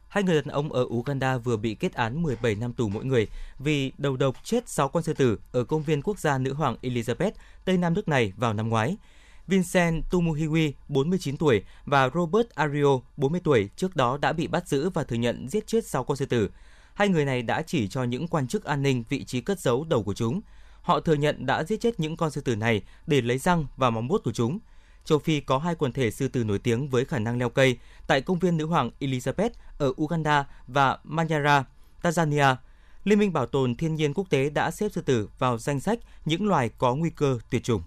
[0.08, 3.28] Hai người đàn ông ở Uganda vừa bị kết án 17 năm tù mỗi người
[3.60, 6.76] vì đầu độc chết 6 con sư tử ở công viên quốc gia nữ hoàng
[6.82, 7.32] Elizabeth,
[7.66, 8.98] Tây Nam nước này vào năm ngoái.
[9.48, 14.90] Vincent Tumuhiwi, 49 tuổi và Robert Ario, 40 tuổi trước đó đã bị bắt giữ
[14.90, 16.50] và thừa nhận giết chết 6 con sư tử.
[16.94, 19.86] Hai người này đã chỉ cho những quan chức an ninh vị trí cất giấu
[19.90, 20.42] đầu của chúng.
[20.82, 23.90] Họ thừa nhận đã giết chết những con sư tử này để lấy răng và
[23.90, 24.60] móng vuốt của chúng.
[25.06, 27.78] Châu Phi có hai quần thể sư tử nổi tiếng với khả năng leo cây
[28.08, 31.66] tại công viên nữ hoàng Elizabeth ở Uganda và Manyara,
[32.02, 32.56] Tanzania.
[33.04, 36.00] Liên minh Bảo tồn Thiên nhiên Quốc tế đã xếp sư tử vào danh sách
[36.26, 37.84] những loài có nguy cơ tuyệt chủng.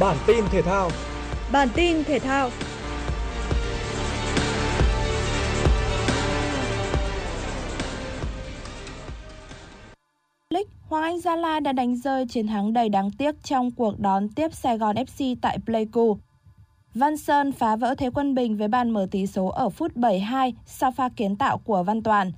[0.00, 0.90] Bản tin thể thao.
[1.52, 2.50] Bản tin thể thao.
[10.50, 14.00] League, Hoàng Anh Gia Lai đã đánh rơi chiến thắng đầy đáng tiếc trong cuộc
[14.00, 16.18] đón tiếp Sài Gòn FC tại Pleiku.
[16.94, 20.54] Văn Sơn phá vỡ thế quân bình với bàn mở tỷ số ở phút 72
[20.66, 22.32] sau pha kiến tạo của Văn Toàn.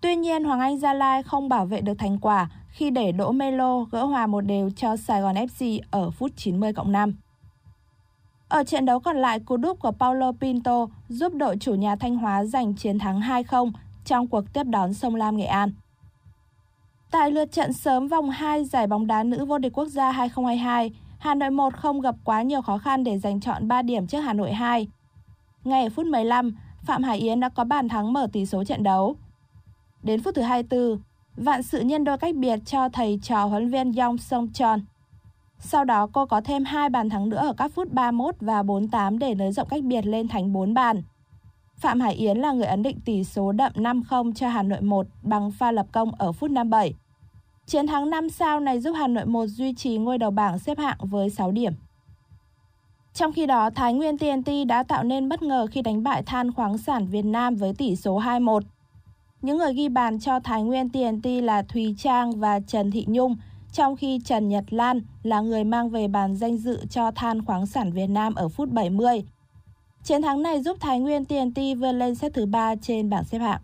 [0.00, 3.32] Tuy nhiên, Hoàng Anh Gia Lai không bảo vệ được thành quả khi để Đỗ
[3.32, 7.14] Melo gỡ hòa một đều cho Sài Gòn FC ở phút 90 cộng 5.
[8.48, 12.16] Ở trận đấu còn lại, cú đúp của Paulo Pinto giúp đội chủ nhà Thanh
[12.16, 13.72] Hóa giành chiến thắng 2-0
[14.04, 15.72] trong cuộc tiếp đón Sông Lam Nghệ An.
[17.10, 20.90] Tại lượt trận sớm vòng 2 giải bóng đá nữ vô địch quốc gia 2022,
[21.18, 24.20] Hà Nội 1 không gặp quá nhiều khó khăn để giành chọn 3 điểm trước
[24.20, 24.88] Hà Nội 2.
[25.64, 28.82] Ngay ở phút 15, Phạm Hải Yến đã có bàn thắng mở tỷ số trận
[28.82, 29.16] đấu.
[30.02, 30.98] Đến phút thứ 24,
[31.38, 34.80] Vạn sự nhân đôi cách biệt cho thầy trò huấn viên Yong Song Chon.
[35.58, 39.18] Sau đó cô có thêm hai bàn thắng nữa ở các phút 31 và 48
[39.18, 41.02] để nới rộng cách biệt lên thành 4 bàn.
[41.76, 45.06] Phạm Hải Yến là người ấn định tỷ số đậm 5-0 cho Hà Nội 1
[45.22, 46.94] bằng pha lập công ở phút 57.
[47.66, 50.78] Chiến thắng 5 sao này giúp Hà Nội 1 duy trì ngôi đầu bảng xếp
[50.78, 51.72] hạng với 6 điểm.
[53.14, 56.52] Trong khi đó, Thái Nguyên TNT đã tạo nên bất ngờ khi đánh bại Than
[56.52, 58.60] khoáng sản Việt Nam với tỷ số 2-1.
[59.42, 63.36] Những người ghi bàn cho Thái Nguyên TNT là Thùy Trang và Trần Thị Nhung,
[63.72, 67.66] trong khi Trần Nhật Lan là người mang về bàn danh dự cho Than khoáng
[67.66, 69.24] sản Việt Nam ở phút 70.
[70.04, 73.38] Chiến thắng này giúp Thái Nguyên TNT vươn lên xếp thứ 3 trên bảng xếp
[73.38, 73.60] hạng.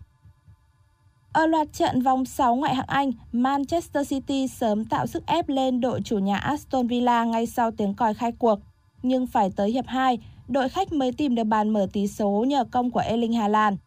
[1.33, 5.81] Ở loạt trận vòng 6 ngoại hạng Anh, Manchester City sớm tạo sức ép lên
[5.81, 8.59] đội chủ nhà Aston Villa ngay sau tiếng còi khai cuộc.
[9.03, 12.63] Nhưng phải tới hiệp 2, đội khách mới tìm được bàn mở tỷ số nhờ
[12.71, 13.77] công của Erling Haaland.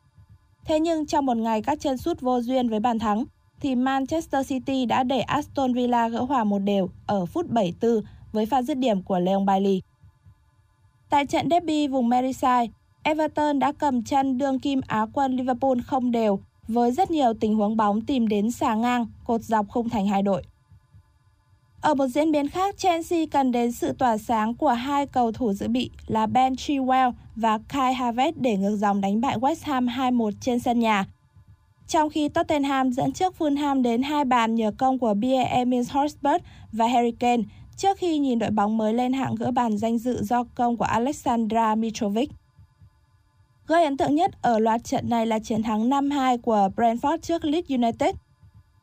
[0.69, 3.25] Thế nhưng trong một ngày các chân sút vô duyên với bàn thắng,
[3.61, 8.47] thì Manchester City đã để Aston Villa gỡ hòa một đều ở phút 74 với
[8.47, 9.83] pha dứt điểm của Leon Bailey.
[11.11, 12.67] Tại trận derby vùng Merseyside,
[13.03, 17.55] Everton đã cầm chân đương kim Á quân Liverpool không đều với rất nhiều tình
[17.55, 20.43] huống bóng tìm đến xà ngang, cột dọc không thành hai đội.
[21.81, 25.53] Ở một diễn biến khác, Chelsea cần đến sự tỏa sáng của hai cầu thủ
[25.53, 29.87] dự bị là Ben Chilwell và Kai Havertz để ngược dòng đánh bại West Ham
[29.87, 31.07] 2-1 trên sân nhà.
[31.87, 36.43] Trong khi Tottenham dẫn trước Fulham đến hai bàn nhờ công của Pierre Emil Horsberg
[36.73, 37.43] và Harry Kane,
[37.77, 40.85] trước khi nhìn đội bóng mới lên hạng gỡ bàn danh dự do công của
[40.85, 42.31] Alexandra Mitrovic.
[43.67, 47.45] Gây ấn tượng nhất ở loạt trận này là chiến thắng 5-2 của Brentford trước
[47.45, 48.15] Leeds United.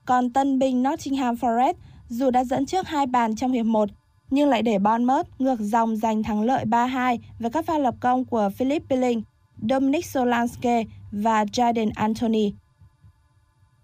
[0.05, 1.73] Còn tân binh Nottingham Forest
[2.09, 3.89] dù đã dẫn trước hai bàn trong hiệp 1
[4.29, 8.25] nhưng lại để Bournemouth ngược dòng giành thắng lợi 3-2 với các pha lập công
[8.25, 9.21] của Philip Billing,
[9.69, 12.53] Dominic Solanke và Jadon Anthony.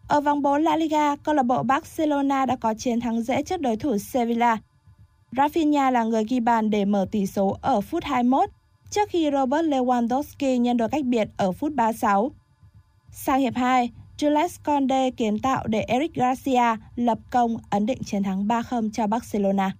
[0.07, 3.61] Ở vòng 4 La Liga, câu lạc bộ Barcelona đã có chiến thắng dễ trước
[3.61, 4.57] đối thủ Sevilla.
[5.31, 8.49] Rafinha là người ghi bàn để mở tỷ số ở phút 21,
[8.89, 12.31] trước khi Robert Lewandowski nhân đôi cách biệt ở phút 36.
[13.11, 18.23] Sang hiệp 2, Jules Conde kiến tạo để Eric Garcia lập công ấn định chiến
[18.23, 19.71] thắng 3-0 cho Barcelona.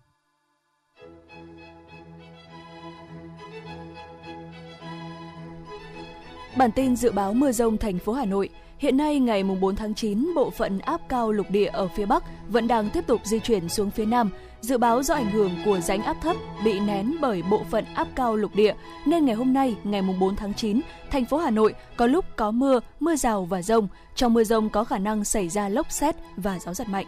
[6.56, 8.50] Bản tin dự báo mưa rông thành phố Hà Nội.
[8.78, 12.24] Hiện nay ngày 4 tháng 9, bộ phận áp cao lục địa ở phía Bắc
[12.50, 14.30] vẫn đang tiếp tục di chuyển xuống phía Nam.
[14.62, 18.08] Dự báo do ảnh hưởng của rãnh áp thấp bị nén bởi bộ phận áp
[18.16, 18.74] cao lục địa,
[19.06, 22.52] nên ngày hôm nay, ngày 4 tháng 9, thành phố Hà Nội có lúc có
[22.52, 23.88] mưa, mưa rào và rông.
[24.16, 27.06] Trong mưa rông có khả năng xảy ra lốc xét và gió giật mạnh.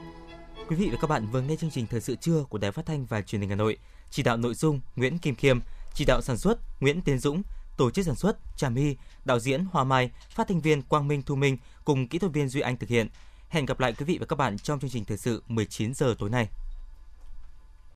[0.69, 2.85] Quý vị và các bạn vừa nghe chương trình Thời sự trưa của Đài Phát
[2.85, 3.77] thanh và Truyền hình Hà Nội.
[4.09, 5.59] Chỉ đạo nội dung Nguyễn Kim Khiêm,
[5.93, 7.43] chỉ đạo sản xuất Nguyễn Tiến Dũng,
[7.77, 11.21] tổ chức sản xuất Trà My, đạo diễn Hoa Mai, phát thanh viên Quang Minh
[11.21, 13.07] Thu Minh cùng kỹ thuật viên Duy Anh thực hiện.
[13.49, 16.15] Hẹn gặp lại quý vị và các bạn trong chương trình thời sự 19 giờ
[16.19, 16.49] tối nay.